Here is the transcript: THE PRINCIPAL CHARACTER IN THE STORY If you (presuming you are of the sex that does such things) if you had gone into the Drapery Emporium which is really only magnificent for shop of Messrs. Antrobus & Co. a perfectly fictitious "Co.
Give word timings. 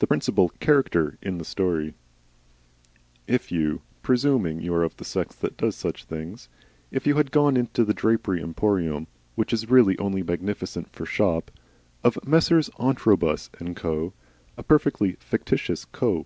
THE 0.00 0.06
PRINCIPAL 0.06 0.50
CHARACTER 0.60 1.16
IN 1.22 1.38
THE 1.38 1.46
STORY 1.46 1.94
If 3.26 3.50
you 3.50 3.80
(presuming 4.02 4.60
you 4.60 4.74
are 4.74 4.82
of 4.84 4.98
the 4.98 5.04
sex 5.06 5.34
that 5.36 5.56
does 5.56 5.74
such 5.76 6.04
things) 6.04 6.50
if 6.90 7.06
you 7.06 7.14
had 7.14 7.30
gone 7.30 7.56
into 7.56 7.82
the 7.82 7.94
Drapery 7.94 8.42
Emporium 8.42 9.06
which 9.34 9.50
is 9.50 9.70
really 9.70 9.98
only 9.98 10.22
magnificent 10.22 10.90
for 10.92 11.06
shop 11.06 11.50
of 12.04 12.18
Messrs. 12.26 12.68
Antrobus 12.78 13.48
& 13.64 13.74
Co. 13.74 14.12
a 14.58 14.62
perfectly 14.62 15.12
fictitious 15.20 15.86
"Co. 15.86 16.20